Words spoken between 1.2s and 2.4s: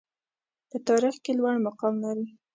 کې لوړ مقام لري.